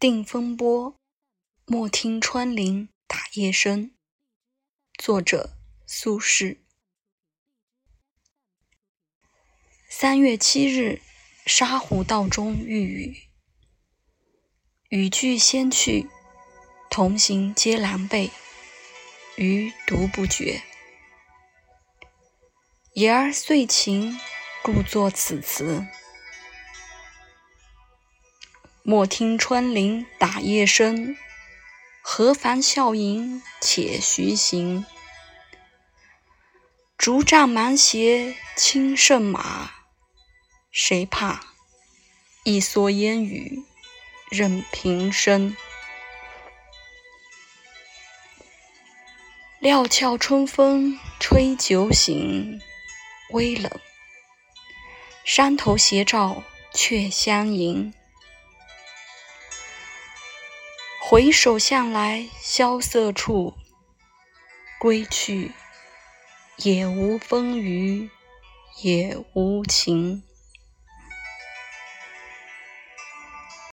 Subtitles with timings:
[0.00, 0.98] 定风波，
[1.66, 3.90] 莫听穿林打叶声。
[4.94, 6.56] 作者：苏轼。
[9.90, 11.02] 三月七日，
[11.44, 13.28] 沙湖道中遇雨，
[14.88, 16.08] 雨具先去，
[16.88, 18.30] 同行皆狼狈，
[19.36, 20.62] 余独不觉。
[22.94, 24.18] 言儿遂晴，
[24.62, 25.86] 故作此词。
[28.90, 31.16] 莫听穿林打叶声，
[32.02, 34.84] 何妨笑吟且徐行。
[36.98, 39.70] 竹杖芒鞋轻胜马，
[40.72, 41.40] 谁怕？
[42.42, 43.62] 一蓑烟雨
[44.28, 45.56] 任平生。
[49.60, 52.60] 料峭春风吹酒醒，
[53.30, 53.70] 微冷，
[55.24, 56.42] 山头斜照
[56.74, 57.94] 却相迎。
[61.02, 63.54] 回首向来萧瑟处，
[64.78, 65.50] 归去，
[66.58, 68.10] 也无风雨
[68.82, 70.22] 也无晴。